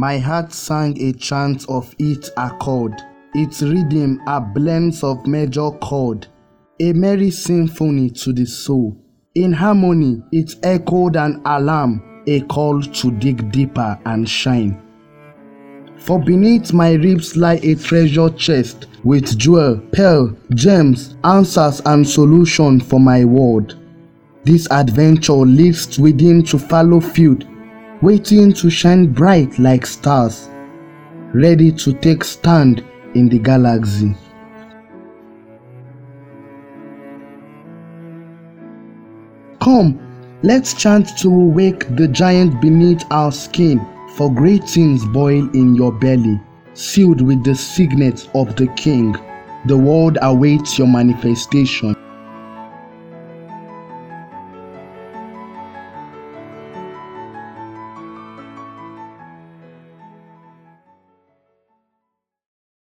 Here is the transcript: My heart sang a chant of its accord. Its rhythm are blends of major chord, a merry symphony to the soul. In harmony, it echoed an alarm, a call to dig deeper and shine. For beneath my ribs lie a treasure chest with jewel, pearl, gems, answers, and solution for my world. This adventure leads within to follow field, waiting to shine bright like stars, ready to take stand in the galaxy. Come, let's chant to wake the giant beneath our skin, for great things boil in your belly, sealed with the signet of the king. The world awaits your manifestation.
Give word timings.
My 0.00 0.16
heart 0.16 0.52
sang 0.52 0.96
a 1.02 1.12
chant 1.12 1.68
of 1.68 1.92
its 1.98 2.30
accord. 2.36 2.94
Its 3.34 3.62
rhythm 3.62 4.22
are 4.28 4.40
blends 4.40 5.02
of 5.02 5.26
major 5.26 5.72
chord, 5.72 6.28
a 6.78 6.92
merry 6.92 7.32
symphony 7.32 8.08
to 8.10 8.32
the 8.32 8.46
soul. 8.46 8.96
In 9.34 9.52
harmony, 9.52 10.22
it 10.30 10.54
echoed 10.62 11.16
an 11.16 11.42
alarm, 11.44 12.22
a 12.28 12.42
call 12.42 12.80
to 12.80 13.10
dig 13.10 13.50
deeper 13.50 13.98
and 14.06 14.28
shine. 14.28 14.80
For 15.96 16.20
beneath 16.20 16.72
my 16.72 16.92
ribs 16.92 17.36
lie 17.36 17.58
a 17.64 17.74
treasure 17.74 18.30
chest 18.30 18.86
with 19.02 19.36
jewel, 19.36 19.80
pearl, 19.92 20.32
gems, 20.54 21.16
answers, 21.24 21.82
and 21.86 22.06
solution 22.06 22.78
for 22.78 23.00
my 23.00 23.24
world. 23.24 23.76
This 24.44 24.68
adventure 24.70 25.32
leads 25.44 25.98
within 25.98 26.44
to 26.44 26.56
follow 26.56 27.00
field, 27.00 27.44
waiting 28.00 28.52
to 28.52 28.70
shine 28.70 29.12
bright 29.12 29.58
like 29.58 29.84
stars, 29.84 30.48
ready 31.34 31.72
to 31.72 31.92
take 31.92 32.22
stand 32.22 32.84
in 33.14 33.28
the 33.28 33.38
galaxy. 33.38 34.14
Come, 39.60 39.98
let's 40.44 40.74
chant 40.74 41.18
to 41.18 41.28
wake 41.28 41.88
the 41.96 42.06
giant 42.06 42.60
beneath 42.60 43.04
our 43.10 43.32
skin, 43.32 43.84
for 44.14 44.32
great 44.32 44.62
things 44.62 45.04
boil 45.06 45.50
in 45.50 45.74
your 45.74 45.92
belly, 45.92 46.40
sealed 46.74 47.20
with 47.20 47.42
the 47.42 47.54
signet 47.54 48.28
of 48.34 48.54
the 48.54 48.68
king. 48.76 49.16
The 49.66 49.76
world 49.76 50.18
awaits 50.22 50.78
your 50.78 50.86
manifestation. 50.86 51.96